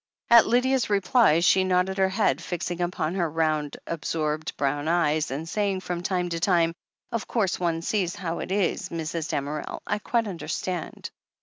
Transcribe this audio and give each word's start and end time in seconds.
At 0.31 0.47
Lydia's 0.47 0.89
replies 0.89 1.45
she 1.45 1.63
nodded 1.63 1.99
her 1.99 2.09
head, 2.09 2.41
fixing 2.41 2.81
upon 2.81 3.13
her 3.13 3.29
round, 3.29 3.77
absorbed 3.85 4.57
brown 4.57 4.87
eyes, 4.87 5.29
and 5.29 5.47
saying 5.47 5.81
from 5.81 6.01
time 6.01 6.27
to 6.29 6.39
time: 6.39 6.73
"Of 7.11 7.27
course— 7.27 7.59
one 7.59 7.83
sees 7.83 8.15
how 8.15 8.39
it 8.39 8.51
is, 8.51 8.89
Mrs. 8.89 9.29
Dam 9.29 9.45
erel. 9.45 9.79
I 9.85 9.99
quite 9.99 10.27
understand." 10.27 11.11